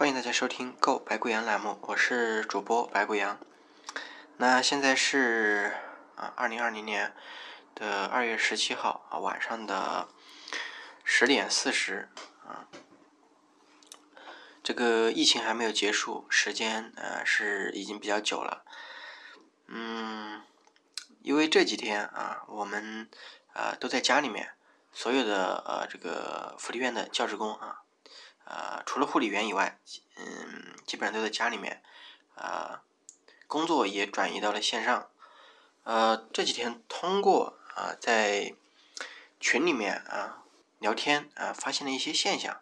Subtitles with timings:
[0.00, 3.38] 欢迎大家收听《购白贵阳》栏目，我是主播白贵阳。
[4.38, 5.74] 那现在是
[6.16, 7.14] 啊，二零二零年
[7.74, 10.08] 的二月十七号啊晚上的
[11.04, 12.08] 十点四十
[12.46, 12.66] 啊。
[14.62, 18.64] 这个疫情还没有结束，时间呃是已经比较久了。
[19.66, 20.40] 嗯，
[21.20, 23.10] 因为这几天啊，我们
[23.52, 24.54] 啊都在家里面，
[24.94, 27.79] 所有的呃这个福利院的教职工啊。
[28.50, 29.78] 呃，除了护理员以外，
[30.16, 31.82] 嗯，基本上都在家里面，
[32.34, 32.80] 呃，
[33.46, 35.08] 工作也转移到了线上。
[35.84, 38.54] 呃，这几天通过啊，在
[39.38, 40.42] 群里面啊
[40.80, 42.60] 聊天啊，发现了一些现象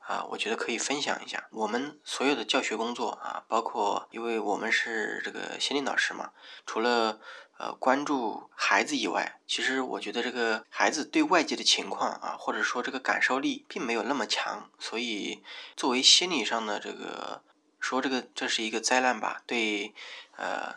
[0.00, 1.48] 啊，我觉得可以分享一下。
[1.50, 6.32] 我们所有的教学工作啊，包括因为我们是这个心理老师嘛，
[6.66, 7.20] 除了
[7.60, 15.44] 呃，关注孩子以外，其实我觉得这个孩子对外界的情况啊，或者说这个感受力并没有那么强，所以
[15.76, 17.42] 作为心理上的这个
[17.78, 19.92] 说这个这是一个灾难吧，对
[20.38, 20.76] 呃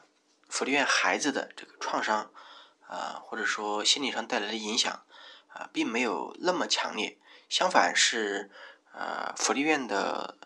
[0.49, 2.29] 福利院孩子的这个创伤
[2.85, 4.91] 啊，或者说心理上带来的影响
[5.53, 7.17] 啊，并没有那么强烈。
[7.47, 8.51] 相反是
[8.91, 10.37] 呃福利院的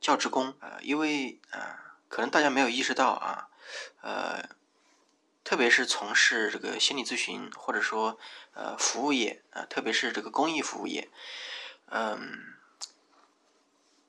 [0.00, 3.46] 教职工呃，因为啊可能大家没有意识到啊
[4.00, 4.42] 呃。
[5.44, 8.18] 特别是从事这个心理咨询或者说
[8.54, 11.10] 呃服务业啊，特别是这个公益服务业，
[11.90, 12.54] 嗯，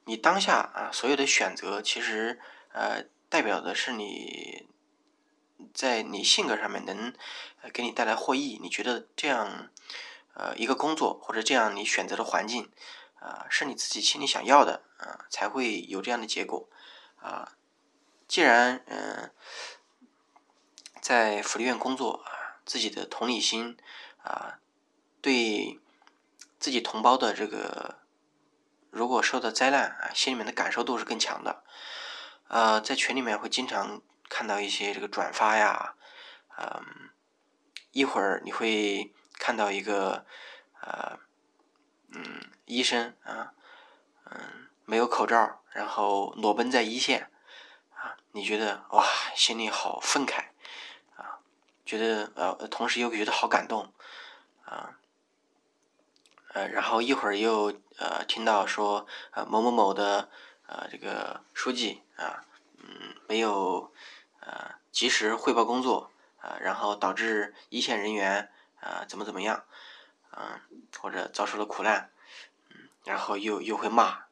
[0.05, 2.39] 你当下啊所有的选择，其实
[2.71, 4.65] 呃代表的是你
[5.73, 7.13] 在你性格上面能
[7.73, 8.57] 给你带来获益。
[8.61, 9.69] 你觉得这样
[10.35, 12.71] 呃一个工作或者这样你选择的环境
[13.19, 16.69] 啊是你自己心里想要的啊，才会有这样的结果
[17.17, 17.57] 啊。
[18.25, 19.31] 既然嗯。
[21.05, 23.77] 在福利院工作啊，自己的同理心
[24.23, 24.57] 啊，
[25.21, 25.79] 对
[26.59, 27.99] 自己同胞的这个
[28.89, 31.63] 如果受到灾难啊，心里面的感受度是更强的。
[32.47, 35.93] 呃，在群里面会经常看到一些这个转发呀，
[36.57, 37.11] 嗯，
[37.91, 40.25] 一会儿你会看到一个
[40.81, 41.19] 呃，
[42.13, 43.53] 嗯，医生啊，
[44.31, 47.29] 嗯，没有口罩，然后裸奔在一线
[47.93, 50.45] 啊，你觉得哇，心里好愤慨。
[51.85, 53.93] 觉得呃，同时又觉得好感动，
[54.65, 54.97] 啊，
[56.53, 60.29] 呃，然后一会儿又呃听到说呃某某某的
[60.65, 62.43] 呃这个书记啊，
[62.79, 63.93] 嗯，没有
[64.39, 69.63] 呃及时汇报工作啊，然后导致一线人员啊怎么怎么样，
[70.31, 70.59] 嗯，
[70.99, 72.09] 或者遭受了苦难，
[72.69, 74.25] 嗯，然后又又会骂，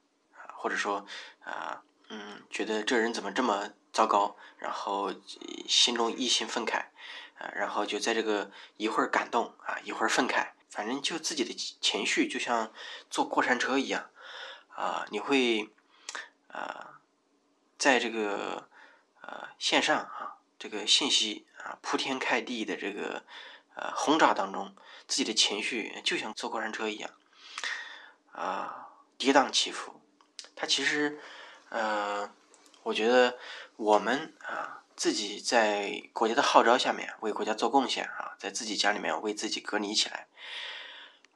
[0.56, 1.06] 或者说
[1.44, 5.13] 啊，嗯，觉得这人怎么这么糟糕，然后
[5.68, 6.86] 心中一心愤慨。
[7.56, 12.72] 然后就在这个一会儿感动啊，一会儿愤慨，反正就自己的情绪就像
[13.09, 14.09] 坐过山车一样
[14.70, 15.70] 啊，你会
[16.48, 17.00] 啊，
[17.78, 18.68] 在这个
[19.22, 23.24] 呃线上啊，这个信息啊铺天盖地的这个
[23.75, 24.75] 呃轰炸当中，
[25.08, 27.12] 自己的情绪就像坐过山车一样
[28.31, 30.02] 啊，跌宕起伏。
[30.56, 31.20] 它其实
[31.70, 32.31] 呃，
[32.84, 33.38] 我觉得
[33.75, 34.83] 我们啊。
[34.96, 40.28] 自己在国家的号召下面为国家做贡献啊，在自己家里面为自己隔离起来。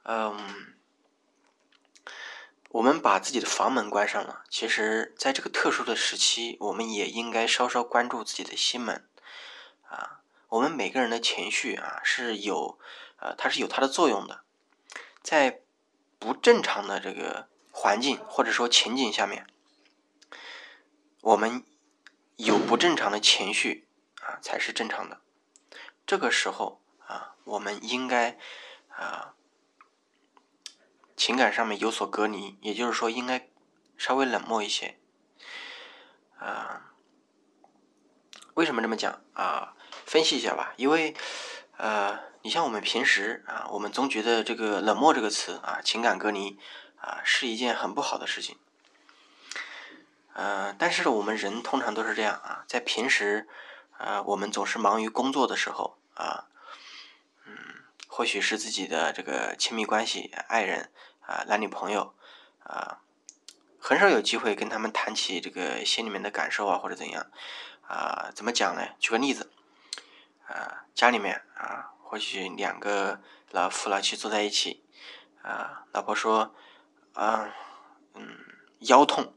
[0.04, 0.74] 嗯，
[2.70, 4.44] 我们把自己的房门关上了。
[4.48, 9.06] 其实，在这个特殊的时期，我们也应该稍稍关注自己的心门
[9.88, 10.20] 啊。
[10.48, 12.78] 我们每个人的情绪啊是有
[13.18, 14.42] 呃，它是有它的作用的。
[15.22, 15.60] 在
[16.18, 19.46] 不正常的这个环境或者说情景下面，
[21.22, 21.64] 我们。
[22.38, 23.88] 有不正常的情绪
[24.20, 25.20] 啊，才是正常的。
[26.06, 28.38] 这个时候啊，我们应该
[28.90, 29.34] 啊，
[31.16, 33.50] 情感上面有所隔离，也就是说，应该
[33.96, 35.00] 稍微冷漠一些。
[36.38, 36.92] 啊，
[38.54, 39.74] 为什么这么讲啊？
[40.06, 40.74] 分析一下吧。
[40.76, 41.16] 因为
[41.76, 46.56] 呃，你像我们平时啊，我们总觉得这个冷漠这个词啊，情感隔离
[47.00, 48.56] 啊，是一件很不好的事情。
[50.38, 53.48] 呃，但是我们人通常都是这样啊，在平时，
[53.98, 56.46] 呃，我们总是忙于工作的时候啊，
[57.44, 57.56] 嗯，
[58.06, 60.92] 或许是自己的这个亲密关系、爱人
[61.22, 62.14] 啊、男女朋友
[62.62, 63.00] 啊，
[63.80, 67.26] 很少有机会跟他们谈起这个心里面的感受啊，或者怎样
[67.88, 68.30] 啊？
[68.32, 68.90] 怎么讲呢？
[69.00, 69.50] 举个例子，
[70.46, 73.20] 啊，家里面啊，或许两个
[73.50, 74.84] 老夫老妻坐在一起
[75.42, 76.54] 啊，老婆说
[77.14, 77.52] 啊，
[78.14, 78.38] 嗯，
[78.82, 79.34] 腰痛。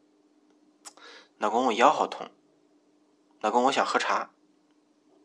[1.41, 2.29] 老公，我腰好痛。
[3.39, 4.29] 老公，我想喝茶。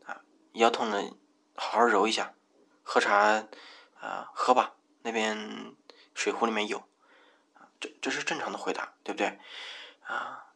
[0.03, 0.23] 啊，
[0.53, 1.15] 腰痛了，
[1.55, 2.33] 好好揉一下，
[2.81, 3.45] 喝茶，
[3.99, 4.73] 啊，喝吧。
[5.03, 5.75] 那边
[6.15, 6.83] 水壶里面有。
[7.79, 9.39] 这这是正常的回答，对不对？
[10.01, 10.47] 啊，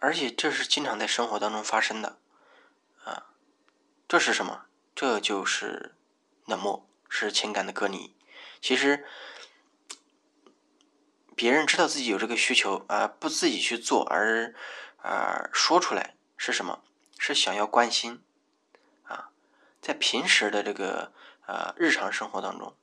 [0.00, 2.18] 而且这是经常在生活当中发生的，
[3.04, 3.26] 啊，
[4.08, 4.66] 这是什么？
[4.96, 5.94] 这就是
[6.44, 8.16] 冷漠，是情感的隔离。
[8.60, 9.06] 其实，
[11.42, 14.54] 别人知道自己有这个需求啊，不自己去做，而
[14.98, 16.84] 啊说出来是什么？
[17.18, 18.22] 是想要关心
[19.02, 19.30] 啊。
[19.80, 21.12] 在平时的这个
[21.48, 22.76] 呃日常生活当中，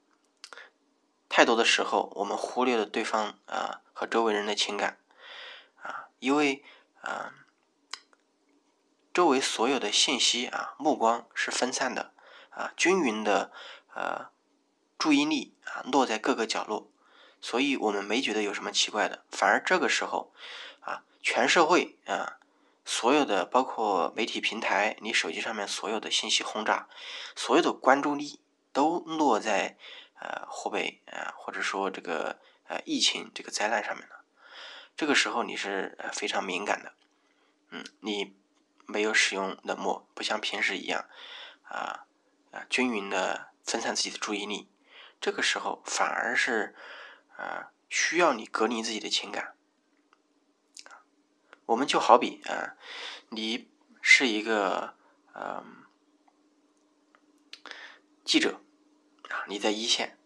[1.29, 4.97] 太多的时候我们忽略了对方啊和周围人的情感
[5.81, 6.65] 啊，因为。
[7.01, 7.31] 啊，
[9.13, 12.11] 周围所有的信息啊，目光是分散的
[12.49, 13.53] 啊，均匀的
[13.95, 14.31] 呃
[14.97, 16.91] 注意力啊落在各个角落，
[17.41, 19.23] 所以我们没觉得有什么奇怪的。
[19.31, 20.33] 反而这个时候
[20.81, 22.39] 啊，全社会啊，
[22.85, 26.87] 所有的包括媒体平台，你手机上面所有的信息轰炸，
[27.35, 28.39] 所有的关注力
[28.73, 29.77] 都落在
[30.19, 34.23] 呃湖北啊，或者说这个呃疫情这个灾难上面了。
[34.95, 36.93] 这个时候你是非常敏感的，
[37.69, 38.35] 嗯，你
[38.85, 41.05] 没有使用冷漠，不像平时一样，
[41.63, 42.05] 啊
[42.51, 44.67] 啊，均匀的分散自己的注意力。
[45.21, 46.75] 这个时候反而是
[47.39, 49.55] 啊，需要你隔离自己的情感。
[51.67, 52.75] 我们就好比啊，
[53.29, 53.71] 你
[54.01, 54.95] 是一个
[55.33, 55.85] 嗯
[58.25, 58.59] 记者
[59.29, 60.17] 啊，你在一线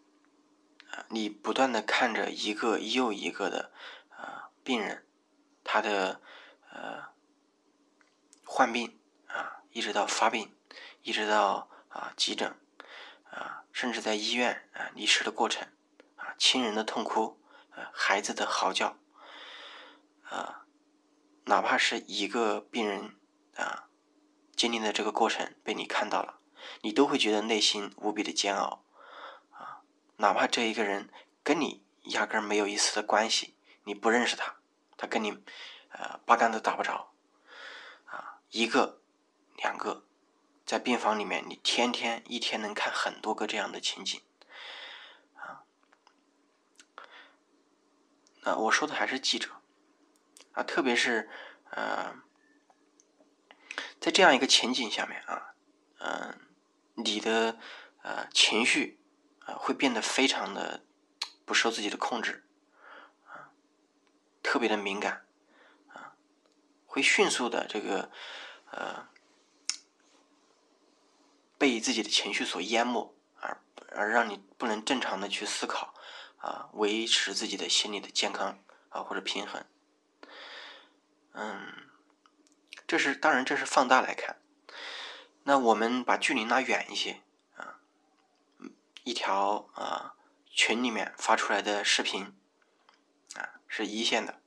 [0.90, 3.70] 啊，你不断的看着一个又一个的
[4.08, 4.50] 啊。
[4.64, 5.06] 病人，
[5.62, 6.20] 他的
[6.70, 7.12] 呃
[8.44, 10.52] 患病啊，一直到发病，
[11.02, 12.58] 一直到啊急诊
[13.30, 15.68] 啊，甚至在医院啊离世的过程，
[16.38, 17.40] 亲人的痛哭，
[17.74, 18.96] 呃孩子的嚎叫，
[20.24, 20.66] 啊，
[21.44, 23.16] 哪怕是一个病人
[23.56, 23.88] 啊
[24.56, 26.38] 经历的这个过程被你看到了，
[26.82, 28.84] 你都会觉得内心无比的煎熬
[29.50, 29.82] 啊，
[30.16, 31.10] 哪怕这一个人
[31.42, 33.54] 跟你压根没有一丝的关系。
[33.86, 34.56] 你不认识他，
[34.96, 35.30] 他跟你，
[35.90, 37.12] 呃，八竿子打不着，
[38.06, 39.02] 啊，一个、
[39.56, 40.06] 两个，
[40.64, 44.22] 在病房里面，你天天一天能看很多个这样的情景，
[48.44, 49.50] 那我说的还是记者，
[50.52, 51.28] 啊，特别是
[51.70, 52.14] 呃，
[53.98, 55.54] 在这样一个情景下面啊，
[55.98, 56.38] 嗯，
[56.94, 57.58] 你的
[58.02, 59.00] 呃情绪
[59.46, 60.84] 啊会变得非常的
[61.46, 62.44] 不受自己的控制。
[63.26, 63.48] 啊
[64.42, 65.24] 特别的敏感，
[65.88, 66.14] 啊，
[66.84, 68.10] 会迅速的这个
[68.70, 69.08] 呃
[71.56, 73.58] 被自己的情绪所淹没，而
[73.92, 75.93] 而让你不能正常的去思考，
[76.44, 78.58] 啊，维持自己的心理的健康
[78.90, 79.64] 啊或者平衡，
[81.32, 81.88] 嗯，
[82.86, 84.36] 这是当然这是放大来看，
[85.44, 87.22] 那我们把距离拉远一些
[87.56, 87.80] 啊，
[89.04, 90.16] 一条啊
[90.50, 92.36] 群里面发出来的视频
[93.36, 94.42] 啊是一线的。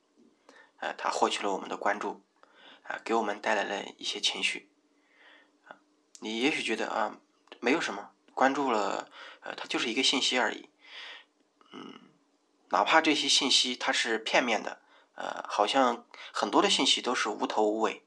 [0.80, 2.22] 呃，他获取了我们的关注，
[2.84, 4.70] 啊，给我们带来了一些情绪，
[6.20, 7.18] 你也许觉得啊，
[7.60, 9.10] 没有什么，关注了，
[9.40, 10.70] 呃，它就是一个信息而已，
[11.72, 12.00] 嗯，
[12.70, 14.82] 哪怕这些信息它是片面的，
[15.16, 18.04] 呃，好像很多的信息都是无头无尾，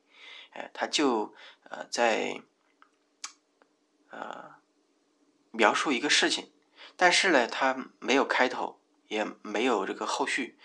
[0.53, 1.35] 哎，他就
[1.69, 2.43] 呃在
[4.11, 4.57] 呃
[5.51, 6.51] 描述一个事情，
[6.97, 10.59] 但是呢，他没有开头，也没有这个后续。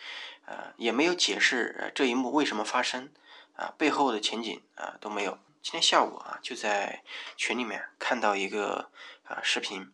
[0.48, 3.12] 呃，也没有解释这一幕为什么发生，
[3.56, 5.40] 啊，背后的情景啊都没有。
[5.64, 7.02] 今天下午啊，就在
[7.36, 8.92] 群里面看到一个
[9.24, 9.92] 啊视频，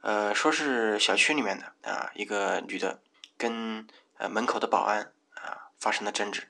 [0.00, 3.02] 呃，说是小区里面的啊一个女的
[3.36, 3.86] 跟
[4.16, 6.48] 呃门口的保安啊发生了争执，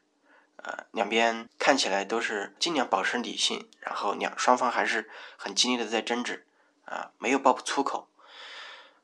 [0.57, 6.47] 呃，两边看起来都是尽量保持理性，然后两双方还是很激烈的在争执，
[6.85, 8.09] 啊，没有爆粗口，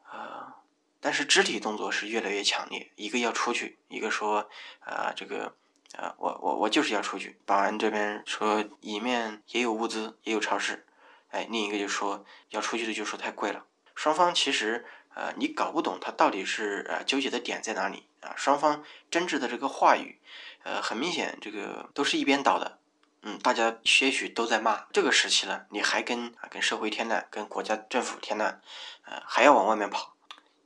[0.04, 0.56] 啊。
[1.00, 4.48] 但是肢体动作是越来越强烈，一个要出去，一个说
[4.80, 5.54] 啊这个
[5.98, 7.38] 啊我我我就是要出去。
[7.44, 10.86] 保安这边说里面也有物资，也有超市，
[11.30, 13.64] 哎，另一个就说要出去的就说太贵了。
[13.94, 14.84] 双方其实
[15.14, 18.34] 呃你搞不懂他到底是呃纠结的点在哪里啊？
[18.36, 20.20] 双方争执的这个话语，
[20.62, 22.78] 呃很明显这个都是一边倒的，
[23.22, 24.86] 嗯，大家些许都在骂。
[24.92, 28.60] 这个时期了，你还跟啊跟社会添乱，跟国家政府添乱，
[29.04, 30.16] 呃还要往外面跑。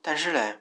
[0.01, 0.57] 但是呢，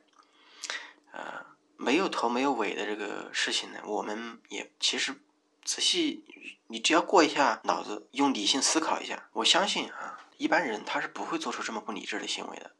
[1.11, 1.45] 呃，
[1.77, 5.15] 没有头没有尾的这个事情呢，我们也其实
[5.63, 6.25] 仔细，
[6.67, 12.71] 你只要过一下脑子，用理性思考一下，我相信啊，一般人他是不会做出这么不理智的行为的。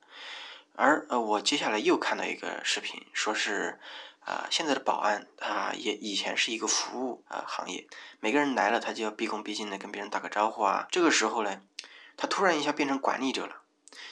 [0.75, 3.79] 而呃，我接下来又看到一个视频，说是
[4.19, 7.87] 啊，现在的保安啊也以前是一个服务啊行业，
[8.19, 11.61] 每个人来了他就要毕恭毕敬的跟别人打个招呼啊，这个时候呢，
[12.15, 13.61] 他突然一下变成管理者了。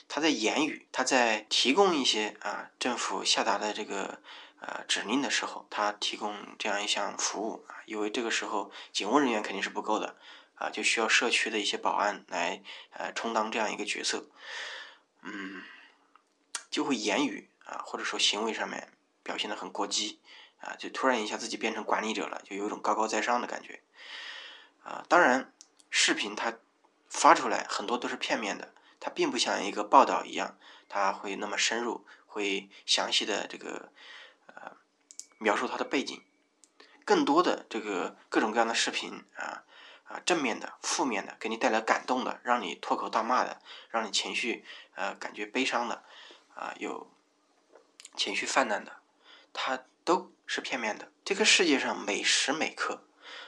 [0.08, 4.20] 他在言语，他在提供一些啊政府下达的这个
[4.60, 10.16] 呃指令的时候，他提供这样一项服务啊，因为这个时候警务人员肯定是不够的
[10.56, 14.26] 啊，就需要社区的一些保安来呃充当这样一个角色，
[15.22, 15.64] 嗯，
[16.70, 18.92] 就会言语啊或者说行为上面
[19.24, 20.20] 表现的很过激
[20.62, 23.82] 啊，就突然一下自己变成管理者了，就有一种高高在上的感觉
[24.84, 25.06] 啊。
[25.08, 25.54] 当然，
[25.90, 26.58] 视频它
[27.10, 28.74] 发出来很多都是片面的。
[28.98, 30.58] 它并不像一个报道一样，
[30.90, 33.92] 它会那么深入，会详细的这个
[34.48, 34.72] 呃
[35.38, 36.24] 描述它的背景。
[37.04, 39.64] 更多的这个各种各样的视频啊
[40.06, 46.04] 啊，正面的、负面的，给你带来感动的，让你脱口大骂的，让你情绪呃感觉悲伤的
[46.56, 47.12] 啊，有
[48.16, 48.98] 情绪泛滥的，
[49.54, 51.12] 它都是片面的。
[51.24, 53.04] 这个世界上每时每刻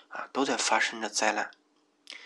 [0.10, 1.50] 啊都在发生着灾难。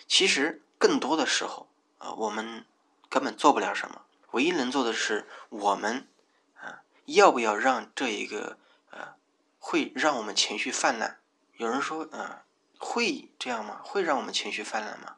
[0.08, 1.70] 其实更多的时候
[2.00, 2.66] 啊，我们。
[3.12, 6.08] 根本做不了什么，唯一能做的是我们
[6.56, 8.58] 啊，要不要让这一个
[8.90, 9.16] 呃，
[9.60, 11.18] 会让我们情绪泛滥？
[11.58, 12.46] 有人说啊，
[12.82, 13.80] 会这样吗？
[13.84, 15.16] 会让我们情绪泛滥吗？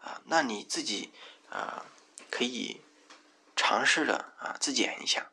[0.00, 1.12] 啊，那你自己
[1.50, 1.84] 啊，
[2.30, 2.80] 可以
[3.54, 5.30] 尝试着啊自检一下。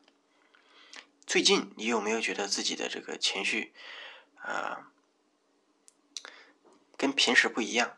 [1.26, 3.72] 最近你有没有觉得自己的这个情绪
[4.36, 4.92] 啊，
[6.96, 7.96] 跟平时不一样？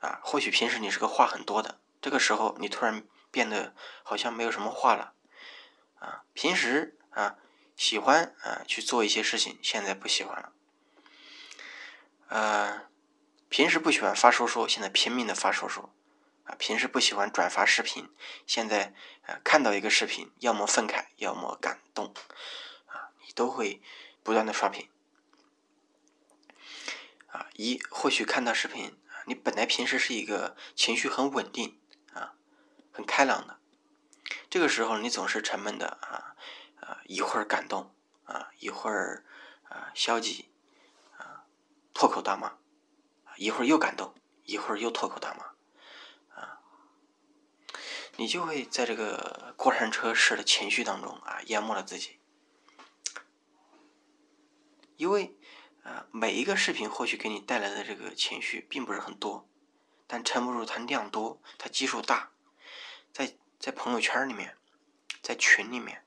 [0.00, 3.04] 啊，或许平时你是个话很多的，这个时候你突然。
[3.28, 5.12] 变得好像没有什么话了，
[5.98, 7.36] 啊，平时啊
[7.76, 10.52] 喜欢啊去做一些事情，现在不喜欢了，
[12.28, 12.88] 呃，
[13.48, 15.94] 平时不喜欢发说说，现在拼命的发说说，
[16.44, 18.08] 啊，平时不喜欢转发视频，
[18.46, 22.12] 现在呃看到一个视频，要么愤慨，要么感动，
[22.86, 23.80] 啊，你都会
[24.22, 24.88] 不断的刷屏，
[27.28, 31.78] 啊，一或许看到视频，你本来平时是一个情绪很稳定。
[32.14, 32.34] 啊
[32.92, 33.58] 很开朗的，
[34.48, 36.34] 这个时候你总是沉闷的啊
[36.80, 39.22] 啊，一会儿感动啊，一会儿
[39.64, 40.48] 啊消极，
[41.98, 42.58] 脱口大骂，
[43.36, 46.60] 一会儿又感动，一会儿又脱口大骂啊，
[48.16, 52.20] 你就会在这个过山车式的情绪当中啊淹没了自己，
[54.98, 55.38] 因为
[55.84, 59.48] 啊每一个视频或许给你带来的这个情绪并不是很多，
[60.06, 62.30] 但撑不住它量多，它基数大。
[63.10, 64.58] 在在朋友圈里面，
[65.22, 66.05] 在群里面，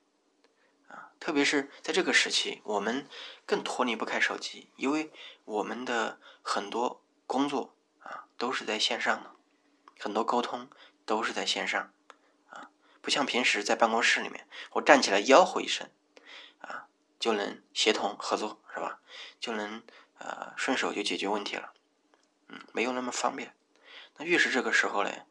[1.19, 3.07] 特别是在这个时期，我们
[3.45, 5.11] 更脱离不开手机，因为
[5.45, 9.31] 我们的很多工作啊都是在线上的，
[9.99, 10.69] 很多沟通
[11.05, 11.91] 都是在线上，
[12.49, 12.69] 啊，
[13.01, 15.89] 不像平时在办公室里面，我站起来吆喝一声，
[16.59, 16.87] 啊，
[17.19, 18.99] 就能协同合作，是吧？
[19.39, 19.83] 就能
[20.17, 21.73] 呃顺手就解决问题了，
[22.47, 23.55] 嗯，没有那么方便。
[24.17, 25.23] 那越是这个时候嘞，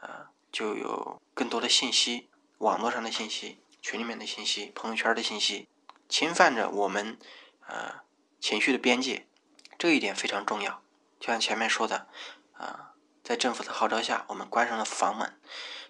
[0.00, 0.30] 啊。
[0.52, 5.68] 就有更多的信息，网络上的信息、群里面的信息、朋友圈的信息，
[6.08, 7.18] 侵犯着我们
[7.66, 8.00] 呃
[8.40, 9.26] 情绪的边界，
[9.78, 10.82] 这一点非常重要。
[11.18, 12.08] 就像前面说的，
[12.54, 15.38] 啊，在政府的号召下，我们关上了房门，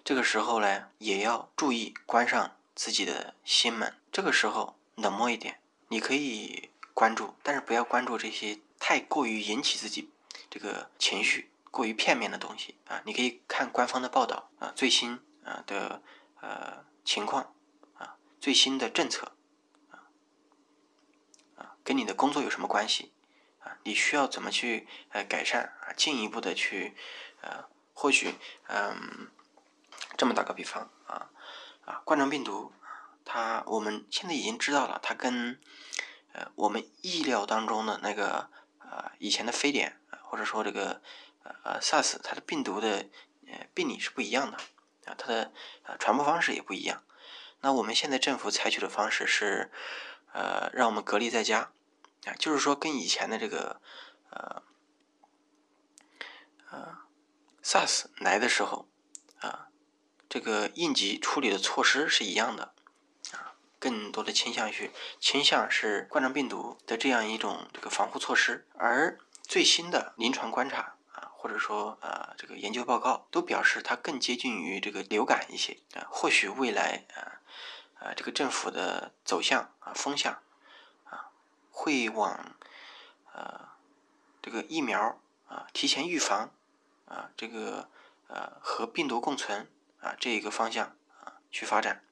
[0.03, 3.95] 这个时候呢，也要注意关上自己的心门。
[4.11, 10.09] 这个时候冷漠一点，你可以关注，但是不要关注这些太过于引起自己
[10.49, 11.51] 这个情绪。
[11.69, 16.01] 过于片面的东西啊，你可以看官方的报道啊，最新啊的
[16.41, 17.53] 呃情况，
[18.39, 19.33] 最新的政策
[19.89, 20.09] 啊
[21.55, 23.13] 啊，跟你的工作有什么关系
[23.59, 23.77] 啊？
[23.83, 25.93] 你需要怎么去呃改善啊？
[25.93, 26.95] 进一步的去
[27.41, 28.35] 呃，或许
[28.67, 29.29] 嗯，
[30.17, 31.29] 这么打个比方啊
[31.85, 32.73] 啊，冠状病毒
[33.25, 35.59] 它我们现在已经知道了，它跟
[36.33, 41.01] 呃我们意料当中的那个呃以前的非典或者说这个。
[41.63, 43.07] 呃，SARS 它的病毒的
[43.47, 44.57] 呃病理是不一样的
[45.05, 45.53] 啊，它的
[45.83, 47.01] 呃传播方式也不一样。
[47.61, 49.71] 那我们现在政府采取的方式是
[50.33, 51.71] 呃让我们隔离在家。
[52.25, 53.79] 啊，就是说跟以前的这个
[54.31, 54.61] 呃
[56.69, 56.97] 呃
[57.63, 58.89] SARS 来的时候
[59.39, 59.69] 啊，
[60.27, 62.73] 这个应急处理的措施是一样的。
[63.31, 70.96] 啊，更多的倾向于倾向是冠状病毒的这样一种这个防护措施，而最新的临床观察。
[71.39, 76.07] 或者说，呃，这个研究报告都表示它更接近于这个流感一些啊。
[76.09, 77.39] 或许未来，啊，
[77.99, 80.41] 啊，这个政府的走向啊风向
[81.05, 81.29] 啊，
[81.69, 82.55] 会往
[83.33, 83.69] 呃
[84.41, 86.51] 这个疫苗啊提前预防
[87.05, 87.87] 啊这个
[88.27, 89.69] 呃和病毒共存
[90.01, 92.03] 啊这一个方向啊去发展。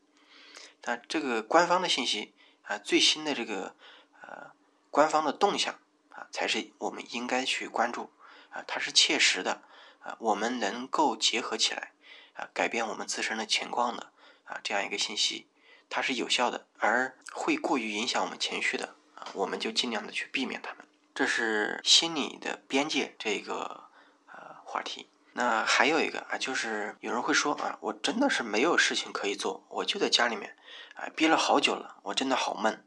[0.81, 3.75] 但这个官方的信息啊，最新的这个
[4.21, 4.51] 呃
[4.91, 5.73] 官方的动向
[6.11, 8.11] 啊，才是我们应该去关注。
[8.55, 9.61] 啊，它是切实的
[9.99, 11.91] 啊，我们能够结合起来
[12.35, 14.11] 啊，改变我们自身的情况的
[14.45, 15.47] 啊，这样一个信息，
[15.89, 20.87] 它是有效的，而会过于影响我们情绪的啊，我们就尽量的去避免他们。
[21.13, 23.89] 这是心理的边界这个
[24.27, 25.09] 呃话题。
[25.33, 30.55] 那还有一个啊，就是有人会说啊，我真的是没有事情可以做，我就在家里面
[30.95, 32.85] 啊憋了好久了，我真的好闷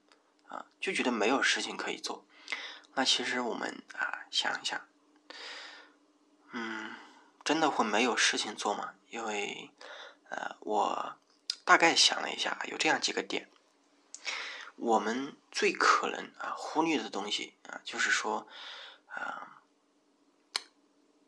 [0.48, 2.24] 啊，就觉得没有事情可以做。
[2.94, 4.80] 那其实我们啊想一想，
[7.48, 8.92] 真的会没有事情做吗？
[9.08, 9.70] 因为
[10.28, 11.16] 呃，我
[11.64, 13.48] 大概想了一下，有这样几个点。
[14.76, 18.46] 我们最可能啊忽略的东西啊，就是说
[19.06, 19.62] 啊，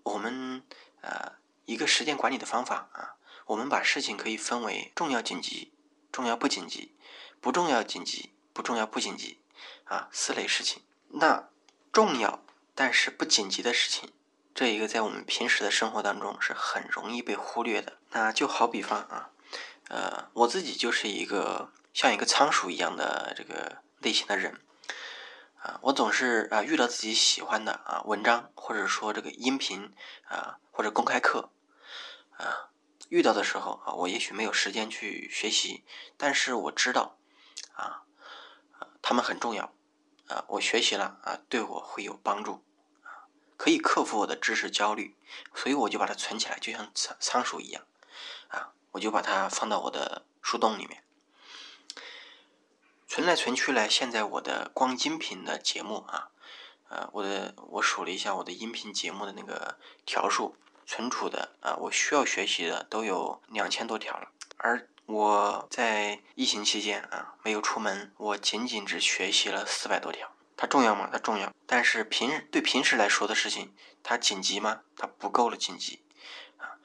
[0.02, 0.62] 我们
[1.00, 5.72] 呃一个时间管理的方法啊，我们把事情可以分为重要紧急、
[6.12, 6.94] 重要不紧急、
[7.40, 9.40] 不重要紧急、不重要不紧急
[9.84, 10.82] 啊四类事情。
[11.08, 11.48] 那
[11.90, 14.12] 重要但是不紧急的事情，
[14.54, 17.98] 这一个在我们平时的生活当中是很容易被忽略的。
[18.10, 19.30] 那就好比方啊，
[19.88, 21.72] 呃，我自己就是一个。
[21.92, 24.60] 像一个仓鼠一样的这个类型的人，
[25.56, 29.92] 啊，我总是啊遇到自己喜欢的啊文章，或者说这个音频
[30.28, 31.50] 啊或者公开课，
[32.38, 32.70] 啊
[33.08, 35.84] 遇到的时候啊，我也许没有时间去学习，
[36.16, 37.18] 但是我知道
[37.72, 38.04] 啊
[39.02, 39.74] 他们很重要
[40.28, 42.64] 啊，我学习了啊对我会有帮助，
[43.60, 45.14] 可以克服我的知识焦虑，
[45.54, 47.84] 所以我就把它存起来，就像仓仓鼠一样
[48.48, 51.04] 啊，我就把它放到我的树洞里面。
[53.06, 56.30] 存来存去呢，现在我的光音频的节目啊，
[56.88, 59.76] 呃，我的我数了一下我的音频节目的那个
[60.06, 64.30] 条数，存储的啊，我需要学习的都有两千多条了。
[64.56, 70.32] 而我在疫情期间啊，没有出门，我仅仅只学习了四百多条。
[70.60, 71.08] 它重要吗？
[71.10, 71.54] 它重要。
[71.66, 74.82] 但是平对平时来说的事情，它紧急吗？
[74.94, 76.02] 它不够了紧急
[76.58, 76.76] 啊。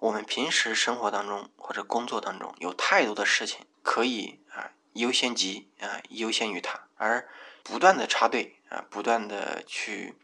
[0.00, 4.72] 我们平时生活当中或者工作当中有太多的事情可以啊。
[4.92, 7.26] 优先级啊，优先于它，而
[7.62, 10.14] 不断的插队啊，不断的去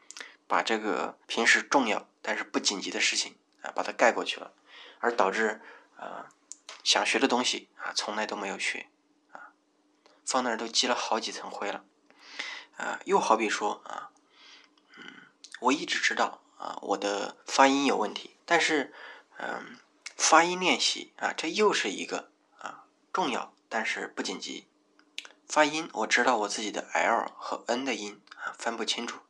[0.47, 4.52] 把这个平时重要但是不紧急的事情啊，把它盖过去了，
[4.99, 5.63] 而导致
[5.97, 6.28] 啊
[6.85, 8.91] 想学的东西啊，从来都没有学
[9.32, 9.56] 啊，
[10.26, 11.87] 放那儿都积了好几层灰了
[12.78, 12.99] 啊。
[13.04, 14.08] 又好比说啊，
[14.97, 15.04] 嗯，
[15.60, 18.95] 我一直知道啊，我的发音有问题，但是
[19.36, 19.76] 嗯，
[20.17, 23.52] 发音练习啊，这又是一个啊重要。
[23.71, 24.67] 但是不紧急，
[25.47, 29.21] 发音我知道我自己的 L 和 N 的音啊分不清楚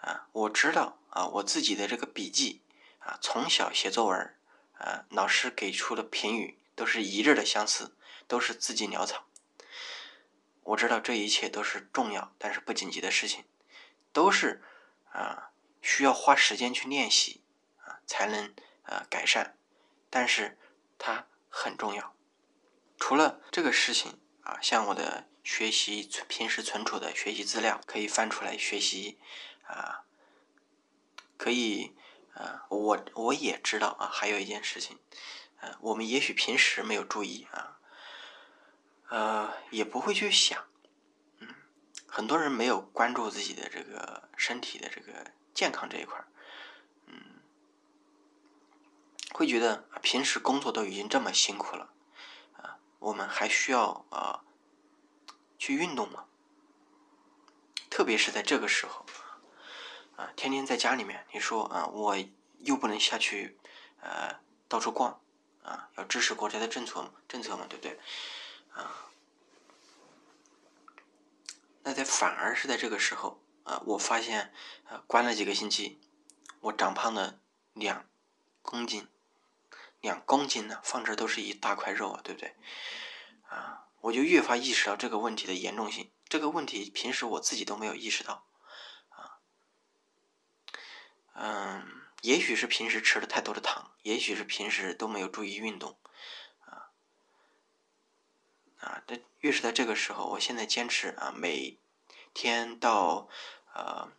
[0.00, 2.62] 啊，我知道啊我自己的这个笔记
[3.00, 4.36] 啊从小写作文
[4.78, 7.96] 啊老师给出的评语都是一致的相似，
[8.28, 9.24] 都是字迹潦草。
[10.62, 13.44] 我知道这一切都是重要但是不紧急的事情，
[14.12, 14.62] 都是
[15.12, 15.50] 啊
[15.82, 17.42] 需要花时间去练习
[17.78, 19.56] 啊才能啊改善，
[20.08, 20.58] 但是
[20.98, 22.14] 它很重要。
[22.98, 29.18] 除了这个事情啊，像我的学习平时存储的学习资料可以翻出来学习
[29.66, 30.04] 啊，
[31.38, 31.96] 可以
[32.34, 34.98] 啊，我我也知道啊，还有一件事情，
[35.60, 37.79] 呃，我们也许平时没有注意啊，
[39.10, 40.64] 呃，也不会去想，
[41.40, 41.48] 嗯，
[42.06, 46.24] 很多人没有关注自己的这个身体的这个健康这一块
[47.06, 47.40] 嗯，
[49.32, 51.92] 会觉得平时工作都已经这么辛苦了。
[52.56, 54.44] 啊我们还需要啊
[55.58, 56.26] 去运动吗？
[57.90, 59.04] 特别是在这个时候
[60.16, 62.16] 啊，天天在家里面，你说啊，我
[62.60, 63.58] 又不能下去
[64.00, 65.20] 呃到处逛
[65.64, 67.98] 啊，要支持国家的政策政策嘛，对不对？
[68.80, 69.10] 啊，
[71.82, 74.52] 那在反而是在这个时候啊，我发现
[74.88, 76.00] 啊，关了几个星期，
[76.60, 77.40] 我长胖了
[77.72, 78.06] 两
[78.62, 79.08] 公斤。
[80.00, 82.56] 两公斤呢，放这都是一大块肉啊，对不对？
[83.48, 86.10] 啊，我就越发意识到这个问题的严重性。
[86.26, 88.46] 这个问题平时我自己都没有意识到，
[89.10, 89.40] 啊，
[91.34, 91.86] 嗯，
[92.22, 95.98] 也许是平时吃了太多的糖，也许是平时都没有注意运动，
[98.80, 101.78] 啊，这越是在这个时候，我现在坚持啊，每
[102.34, 103.28] 天到
[103.74, 104.12] 呃。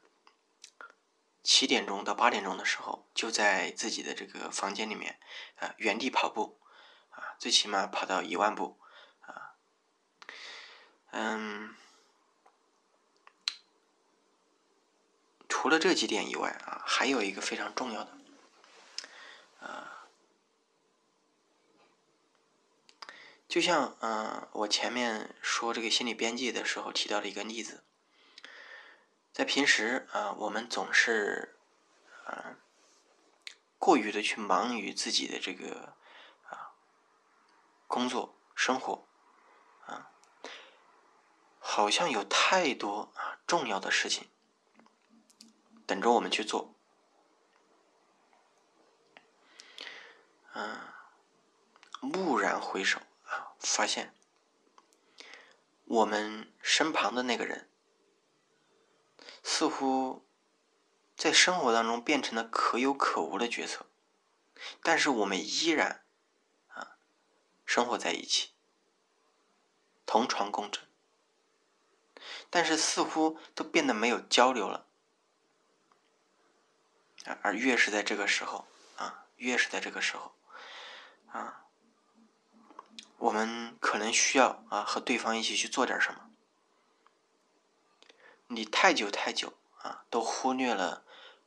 [1.43, 5.19] 七点钟到八点钟的时候，就在自己的这个房间里面，
[5.55, 6.59] 啊，原地跑步，
[7.09, 8.79] 啊，最起码跑到一万步，
[9.21, 9.55] 啊，
[11.09, 11.75] 嗯，
[15.49, 18.15] 除了这几点以外，啊，还有一个非常重要的，
[19.61, 19.90] 啊，
[23.51, 27.83] 就像嗯，我前面说这个心理边界的时候提到的一个例子。
[29.33, 31.59] 在平时啊，我们总是
[32.23, 32.55] 啊
[33.77, 35.97] 过于的去忙于自己的这个
[36.47, 36.71] 啊
[37.87, 39.05] 工作生活
[39.85, 40.11] 啊，
[41.59, 44.29] 好像有太多啊重要的事情
[45.85, 46.73] 等着我们去做。
[50.53, 50.79] 嗯，
[51.99, 53.01] 蓦然回首，
[53.61, 54.13] 发现
[55.85, 57.69] 我们身旁的那个人
[59.43, 60.25] 似乎
[61.15, 63.85] 在生活当中变成了可有可无的角色，
[64.81, 66.03] 但是我们依然
[66.67, 66.97] 啊
[67.65, 68.51] 生活在一起，
[70.05, 70.83] 同床共枕。
[72.49, 74.87] 但是似乎都变得没有交流了，
[77.41, 80.35] 而越是在这个时候啊，越是在这个时候
[81.31, 81.60] 啊，
[83.21, 86.31] 我们可能需要啊和对方一起去做点什么。
[88.47, 91.05] 你太久太久啊，都忽略了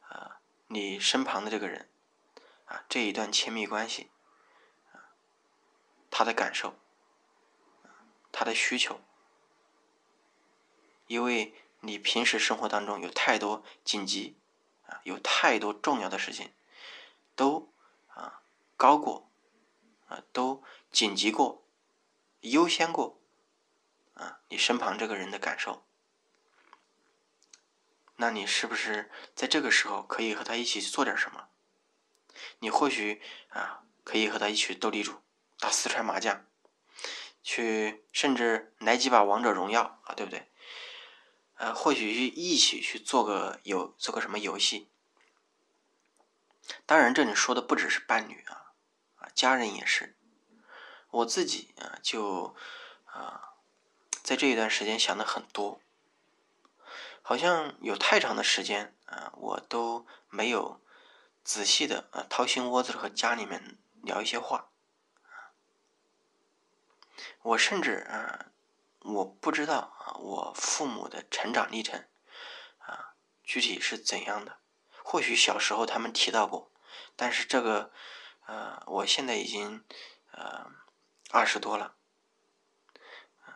[0.08, 1.90] 啊你身旁的这个人
[2.66, 4.10] 啊这一段亲密关系
[4.92, 5.18] 啊
[6.12, 6.76] 他的感受，
[8.30, 9.00] 他的需求。
[11.08, 14.38] 因为你平时生活当中有太多紧急
[14.87, 16.52] 啊，有太多重要的事情，
[17.34, 17.68] 都
[18.06, 18.42] 啊
[18.76, 19.28] 高过
[20.06, 21.62] 啊，都紧急过，
[22.50, 23.20] 优先过
[24.14, 25.85] 啊，你身旁这个人的感受，
[28.16, 31.48] 那你是不是在这个时候可以和他一起做点什么？
[32.59, 35.22] 你或许啊可以和他一起斗地主、
[35.59, 36.44] 打四川麻将，
[37.42, 40.50] 去甚至来几把王者荣耀啊，对不对？
[41.57, 44.90] 呃，或许一起去做个游，做个什么游戏。
[46.85, 48.72] 当然，这里说的不只是伴侣啊，
[49.16, 50.16] 啊，家人也是。
[51.14, 52.55] 我自己啊，就
[53.07, 53.55] 啊，
[54.22, 55.81] 在这一段时间想的很多，
[57.22, 60.81] 好像有太长的时间啊，我都没有
[61.44, 64.70] 仔细的啊掏心窝子和家里面聊一些话。
[67.42, 68.46] 我甚至啊。
[69.07, 72.07] 我不知道啊，我父母的成长历程
[72.79, 74.57] 啊，具体是怎样的？
[75.03, 76.72] 或许小时候他们提到过，
[77.14, 77.92] 但是这个
[78.46, 79.85] 呃，我现在已经
[80.31, 80.70] 呃
[81.35, 81.97] 二十多了，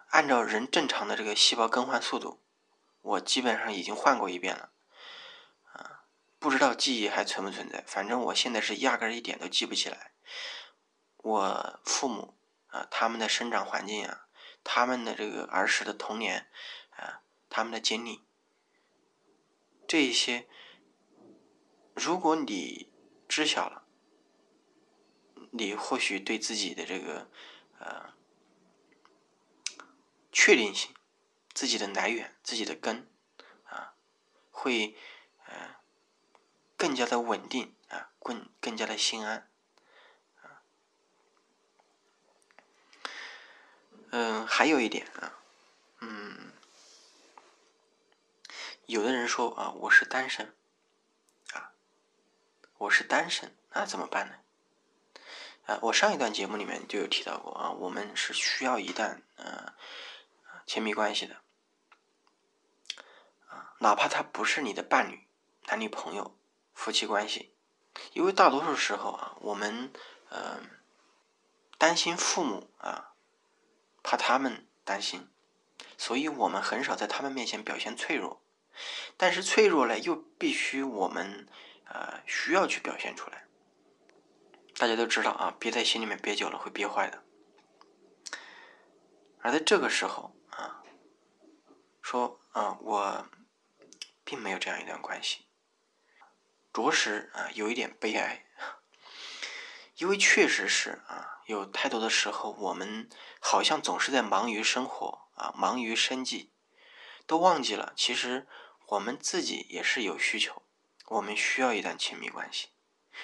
[0.09, 2.43] 按照人正常的这个细胞更换速度，
[3.03, 4.73] 我基本上已经换过一遍了，
[5.73, 6.03] 啊，
[6.41, 7.85] 不知道记忆还存不存在？
[7.87, 10.11] 反正我现在是压根儿一点都记不起来，
[11.19, 12.37] 我父母
[12.67, 14.27] 啊，他们的生长环境啊。
[14.65, 16.51] 他们的这个儿时的童年，
[16.97, 18.25] 啊，他们的经历，
[19.87, 20.49] 这一些，
[21.95, 22.91] 如果你
[23.29, 23.85] 知晓了，
[25.53, 27.31] 你或许对自己的这个
[27.79, 28.13] 呃
[30.33, 30.95] 确定性、
[31.53, 33.09] 自己的来源、自己的根
[33.65, 33.95] 啊，
[34.51, 34.97] 会
[35.47, 35.77] 呃
[36.77, 39.49] 更加的稳定啊，更更加的心安。
[44.11, 45.39] 嗯，还有一点啊，
[46.01, 46.53] 嗯，
[48.87, 50.55] 有的人说啊，我是单身，
[51.53, 51.73] 啊，
[52.79, 54.48] 我是单身，那怎么办呢？
[55.69, 59.75] 啊，我上一段节目里面就有提到过啊，我们是需要一段呃
[60.67, 61.37] 亲密关系的，
[63.49, 65.27] 啊，哪怕他不是你的伴侣、
[65.67, 66.35] 男女朋友、
[66.73, 67.53] 夫妻关系，
[68.15, 69.93] 因为大多数时候啊，我们
[70.31, 70.71] 嗯
[71.77, 73.05] 担心父母啊。
[74.01, 75.29] 怕他们担心，
[75.99, 78.41] 所以我们很少在他们面前表现脆弱。
[79.19, 81.47] 但是脆弱呢，又必须我们
[81.85, 83.45] 呃需要去表现出来。
[84.79, 87.25] 大家都知道啊，憋在心里面憋久了会憋坏的。
[89.41, 90.85] 而在这个时候啊，
[92.01, 93.29] 说啊，我
[94.25, 95.47] 并没有这样一段关系，
[96.73, 98.45] 着实啊有一点悲哀。
[99.97, 103.11] 因为确实是啊，有太多的时候，我们
[103.41, 106.53] 好像总是在忙于生活啊，忙于生计，
[107.27, 108.47] 都忘记了其实
[108.91, 110.63] 我们自己也是有需求，
[111.07, 112.69] 我们需要一段亲密关系。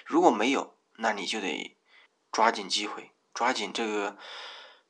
[0.05, 1.76] 如果没有，那你就得
[2.30, 4.16] 抓紧机会，抓紧这个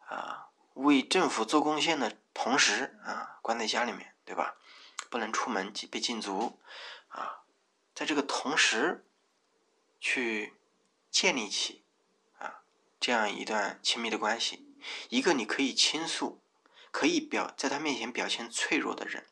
[0.08, 4.56] 啊，为政府做贡献的同时啊，关在家里面，对吧？
[5.10, 6.60] 不能出门被禁足
[7.08, 7.44] 啊，
[7.94, 9.06] 在这个同时
[10.00, 10.54] 去。
[11.14, 11.84] 建立起
[12.38, 12.64] 啊
[12.98, 14.66] 这样一段亲密的关系，
[15.10, 16.42] 一个你可以倾诉、
[16.90, 19.24] 可以表在他面前表现脆弱的人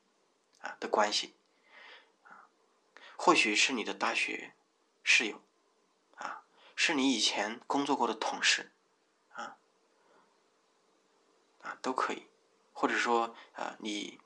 [0.60, 1.34] 啊的关系，
[3.16, 4.54] 或许是你的大学
[5.02, 5.42] 室友，
[6.74, 8.72] 是你以前工作过的同事
[9.34, 9.56] 啊
[11.60, 12.26] 啊都可以，
[12.72, 14.18] 或者说啊你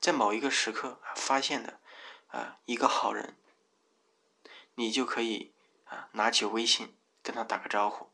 [0.00, 1.80] 在某一个时刻发现的
[2.28, 3.36] 啊一个好人，
[4.74, 5.52] 你就可以
[5.84, 6.08] 啊。
[6.12, 8.10] 拿起微信跟他打个招呼，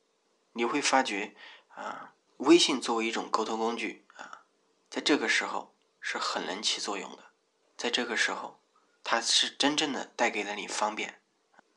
[0.52, 1.34] 你会发觉
[1.70, 4.44] 啊，微信作为一种沟通工具啊，
[4.90, 7.30] 在这个时候是很能起作用的，
[7.76, 8.60] 在这个时候，
[9.02, 11.17] 它是真正的带给了你方便，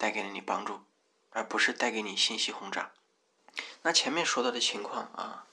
[0.02, 0.82] 带给了你帮助，
[1.30, 2.92] 而不是带给你信息轰炸。
[3.84, 5.46] 那前面说到的情况啊，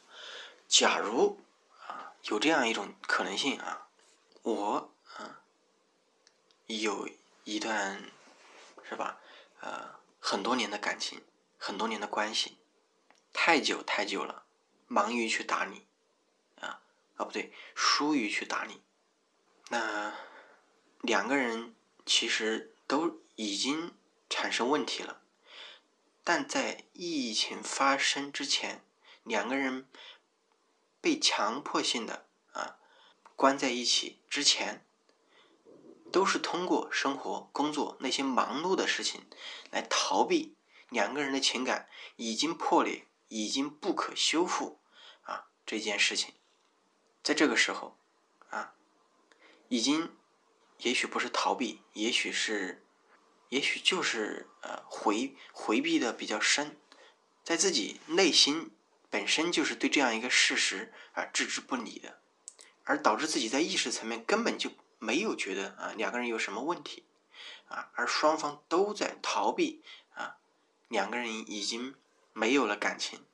[0.67, 1.39] 假如
[1.87, 3.89] 啊有这样一种可能性啊，
[4.41, 5.43] 我啊
[6.67, 7.11] 有
[7.45, 8.11] 一段
[8.89, 9.21] 是吧，
[9.61, 11.23] 呃很多年的感情，
[11.59, 12.57] 很多年的关系，
[13.35, 14.47] 太久太久了，
[14.87, 15.85] 忙于去打你。
[16.59, 16.81] 啊
[17.17, 18.81] 啊，不对，疏于去打你。
[19.69, 20.15] 那
[21.03, 21.75] 两个人
[22.07, 23.95] 其实都已经
[24.29, 25.21] 产生问题了，
[26.23, 28.83] 但在疫情发生之前，
[29.23, 29.88] 两个人
[31.01, 32.79] 被强迫性的啊
[33.37, 34.85] 关在一起之前，
[36.12, 39.27] 都是通过生活、工作那些忙碌的事情
[39.71, 40.55] 来逃避
[40.88, 44.79] 两个人的情感已经破裂、已经不可修复
[45.23, 46.35] 啊这件事情。
[47.23, 47.99] 在这个时候，
[48.49, 48.73] 啊，
[49.69, 50.17] 已经，
[50.79, 52.83] 也许不是逃避，也许是，
[53.49, 56.77] 也许就是呃回回避的比较深，
[57.43, 58.71] 在自己内心
[59.11, 62.21] 本身就是对这样一个事实啊置之不理的，
[62.85, 67.05] 而导致自己在意识层面根本就没有觉得啊两个人有什么问题，
[67.69, 69.83] 啊，而双方都在逃避
[70.15, 70.37] 啊
[70.89, 71.95] 两个人已经
[72.33, 73.25] 没有了感情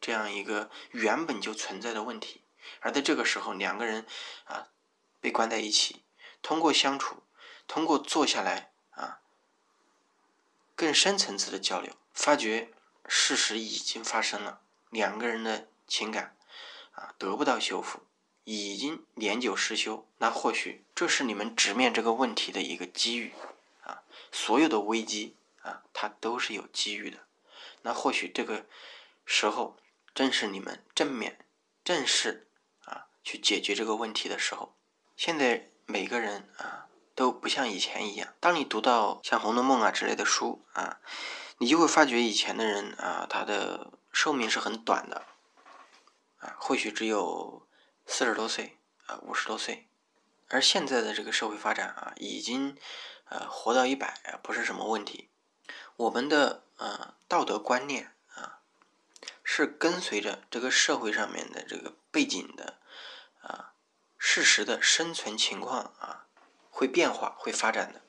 [0.00, 2.42] 这样一个原本就存在的问题。
[2.80, 4.06] 而在这个时候，两个人
[4.44, 4.68] 啊
[5.20, 6.02] 被关在一起，
[6.42, 7.22] 通过相处，
[7.66, 8.72] 通过坐下来
[10.80, 12.70] 更深层次的交流，发觉
[13.06, 16.34] 事实已经发生了，两个人的情感
[16.92, 18.00] 啊得不到修复，
[18.44, 20.08] 已经年久失修。
[20.16, 23.34] 那或许这是你们直面这个问题的一个机遇
[23.82, 24.00] 啊！
[24.32, 27.18] 所有的危机啊，它都是有机遇的。
[27.82, 28.64] 那或许这个
[29.26, 29.76] 时候
[30.14, 31.44] 正是你们正面
[31.84, 32.48] 正视
[32.86, 33.08] 啊。
[33.22, 34.74] 去解决这个问题的时候，
[35.14, 36.88] 现在每个人啊
[37.20, 38.32] 都不像以前一样。
[38.40, 41.00] 当你读到像《红楼梦》啊之类的书啊，
[41.58, 45.26] 你就会发觉以前的人啊，他的寿命是很短的
[46.38, 47.66] 啊，或许只有
[48.06, 49.86] 四十多岁啊，五十多岁。
[50.48, 52.74] 而现在的这个社会发展啊，已经
[53.28, 55.28] 呃活到一百不是什么问题。
[55.96, 58.60] 我们的呃道德观念啊，
[59.44, 62.78] 是跟随着这个社会上面的这个背景的。
[63.42, 63.74] 啊，
[64.16, 66.24] 事实的生存情况啊，
[66.80, 68.00] 会变化，会发展的。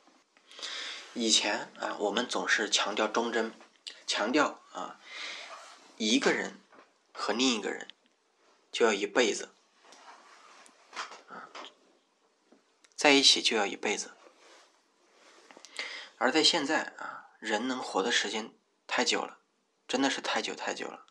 [1.13, 3.53] 以前啊，我们总是强调忠贞，
[4.07, 4.97] 强调啊，
[5.97, 6.61] 一个人
[7.11, 7.89] 和另一个人
[8.71, 9.49] 就要一辈子，
[11.27, 11.51] 啊，
[12.95, 14.11] 在一起就要一辈子。
[16.17, 18.53] 而在现在啊，人能活的时间
[18.87, 19.39] 太久了，
[19.85, 21.05] 真的是太久太久了，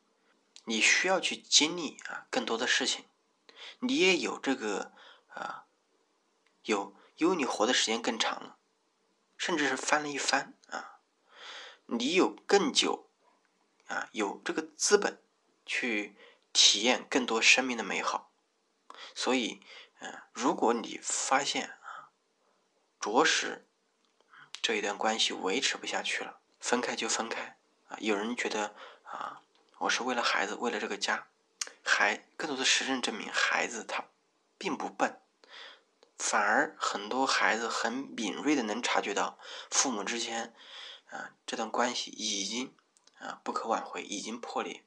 [0.65, 3.05] 你需要去经历啊更多的事情。
[3.81, 4.93] 你也有这个
[5.35, 5.67] 啊，
[6.63, 8.57] 有因为你活的时间更长了，
[9.37, 11.01] 甚至是翻了一番啊，
[11.85, 13.11] 你有更久
[13.89, 15.23] 啊，有这个资本
[15.67, 16.17] 去
[16.55, 18.33] 体验更多生命的美好。
[19.15, 19.61] 所以，
[19.99, 22.09] 嗯，如果你发现啊，
[22.99, 23.69] 着实
[24.63, 27.99] 这一段关系维持不下去了，分开就分开啊。
[28.01, 29.43] 有人觉得啊，
[29.81, 31.27] 我是为了孩子，为了这个家。
[31.85, 34.07] 孩更多的实证证明，孩子他
[34.57, 35.21] 并不笨，
[36.21, 39.39] 反而很多孩子很敏锐的能察觉到
[39.71, 40.55] 父母之间
[41.09, 42.77] 啊这段关系已经
[43.19, 44.85] 啊不可挽回，已经破裂，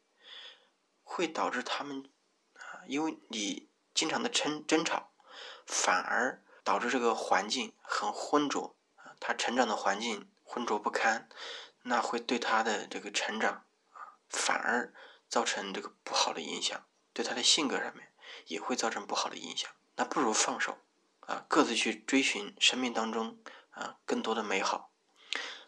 [1.04, 2.08] 会导致他们
[2.54, 5.12] 啊因为你经常的争争吵，
[5.65, 11.28] 反而导致这个环境很浑浊啊，他成长的环境浑浊不堪，
[11.82, 13.65] 那会对他的这个成长
[14.30, 14.93] 反而。
[15.30, 18.13] 造成这个不好的影响，对他的性格上面
[18.46, 19.67] 也会造成不好的影响。
[19.96, 20.78] 那不如放手，
[21.27, 23.38] 啊，各自去追寻生命当中
[23.71, 24.91] 啊更多的美好。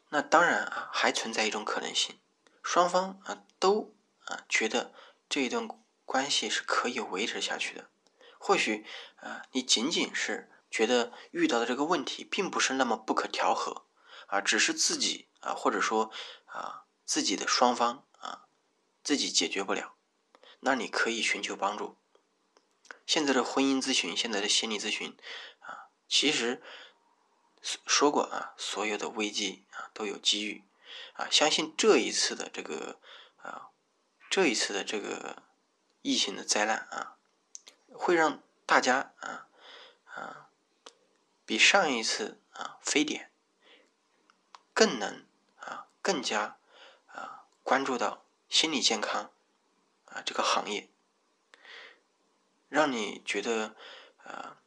[0.10, 2.20] 那当然啊，还存在一种可能性，
[2.62, 4.94] 双方啊都啊觉得
[5.28, 5.68] 这一段
[6.06, 7.90] 关系是可以维持下去的。
[8.38, 8.86] 或许
[9.18, 13.86] 啊，你仅仅是觉得遇到的这个问题并不是那么不可调和
[14.28, 16.12] 啊，只是自己啊，或者说
[16.46, 18.44] 啊自己的双方啊。
[19.04, 19.94] 自己解决不了，
[20.62, 21.96] 那你可以寻求帮助。
[23.06, 25.18] 现在的婚姻咨询，现在的心理咨询，
[25.60, 26.62] 啊，其实
[27.62, 30.64] 说过啊，所有的危机啊都有机遇，
[31.14, 33.00] 啊，相信这一次的这个
[33.38, 33.70] 啊，
[34.30, 35.44] 这一次的这个
[36.02, 37.18] 疫情的灾难啊，
[37.94, 39.48] 会让大家啊
[40.06, 40.50] 啊，
[41.46, 43.32] 比上一次啊非典
[44.74, 45.26] 更能
[45.58, 46.58] 啊更加
[47.08, 48.24] 啊关注到。
[48.48, 49.32] 心理健康
[50.06, 50.88] 啊，这个行业
[52.76, 53.74] 让你觉得
[54.26, 54.58] 呃，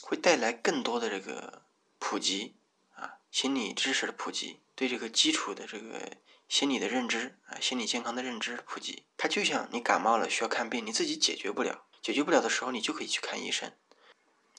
[0.00, 1.62] 会带来更多的这个
[1.98, 2.54] 普及
[2.94, 6.12] 啊，心理知识的普及，对这个基础的这个
[6.48, 9.02] 心理的认知啊，心理健康的认知普及。
[9.16, 13.72] 它就像你感冒了需要看病，你自己解决不了，解决不了的时候，你就可以去看医生。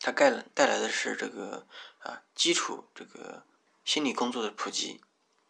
[0.02, 1.66] 它带带来的是这个
[2.00, 3.46] 啊基础这个
[3.86, 5.00] 心理工作的普及。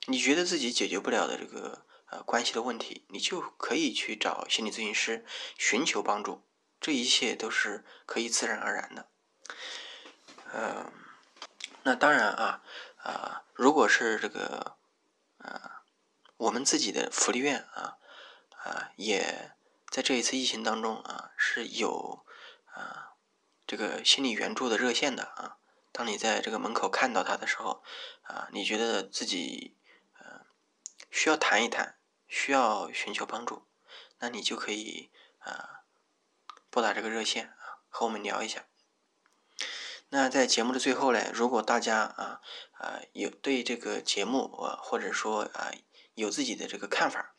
[0.06, 5.26] 你觉得自己解决不了的这个呃关系的问题，你就可以去找心理咨询师
[5.58, 6.44] 寻求帮助。
[6.80, 9.08] 这一切都是可以自然而然的。
[10.54, 10.92] 嗯，
[11.84, 12.62] 那当然啊
[12.98, 14.78] 啊，如果是这个
[15.38, 15.84] 啊
[16.38, 17.98] 我们自己的福利院啊
[18.64, 19.52] 啊也
[19.90, 22.26] 在这一次疫情当中啊是有
[22.74, 23.14] 啊
[23.66, 25.58] 这个心理援助的热线的啊。
[25.92, 27.84] 当你在这个门口看到他的时候
[28.24, 29.74] 啊，你觉得自己。
[31.10, 33.66] 需要谈一谈，需要寻求帮助，
[34.20, 35.10] 那你就可以
[35.40, 35.77] 啊
[36.78, 38.68] 拨打这个热线啊和我们聊一下。
[40.10, 42.40] 那在节目的最后呢，如果大家啊
[42.74, 45.72] 啊有对这个节目啊或者说啊
[46.14, 47.34] 有自己的这个看法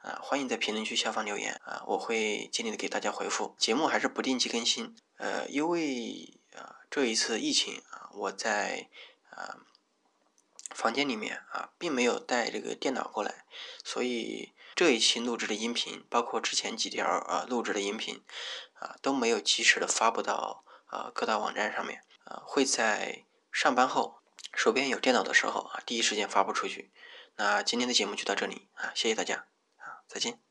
[0.00, 3.56] 啊，欢迎在评论区下方留言啊，我会尽力的给大家回复。
[3.58, 8.90] 节目还是不定期更新，呃，因为啊这一次疫情啊，我在
[9.30, 9.56] 啊。
[10.74, 13.46] 房间里面啊，并没有带这个电脑过来，
[13.82, 18.22] 所以这一期录制的音频，包括之前几条啊录制的音频
[18.74, 24.20] 啊，都没有及时的发布到啊各大网站上面啊，会在上班后
[24.54, 26.92] 手边有电脑的时候啊，第一时间发布出去。
[27.36, 29.46] 那今天的节目就到这里啊，谢谢大家
[29.78, 30.45] 啊，再见。